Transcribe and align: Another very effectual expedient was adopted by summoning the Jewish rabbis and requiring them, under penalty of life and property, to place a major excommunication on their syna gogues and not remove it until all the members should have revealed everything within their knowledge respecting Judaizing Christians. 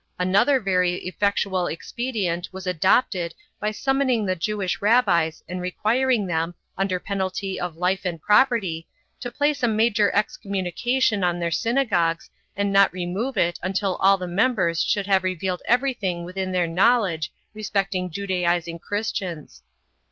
Another 0.17 0.59
very 0.59 0.95
effectual 1.05 1.67
expedient 1.67 2.49
was 2.51 2.65
adopted 2.65 3.35
by 3.59 3.69
summoning 3.69 4.25
the 4.25 4.35
Jewish 4.35 4.81
rabbis 4.81 5.43
and 5.47 5.61
requiring 5.61 6.25
them, 6.25 6.55
under 6.75 6.99
penalty 6.99 7.59
of 7.59 7.77
life 7.77 8.03
and 8.03 8.19
property, 8.19 8.87
to 9.19 9.29
place 9.29 9.61
a 9.61 9.67
major 9.67 10.09
excommunication 10.15 11.23
on 11.23 11.37
their 11.39 11.51
syna 11.51 11.87
gogues 11.87 12.31
and 12.57 12.73
not 12.73 12.91
remove 12.91 13.37
it 13.37 13.59
until 13.61 13.97
all 13.97 14.17
the 14.17 14.25
members 14.25 14.81
should 14.81 15.05
have 15.05 15.23
revealed 15.23 15.61
everything 15.67 16.23
within 16.23 16.51
their 16.51 16.65
knowledge 16.65 17.31
respecting 17.53 18.09
Judaizing 18.09 18.79
Christians. 18.79 19.61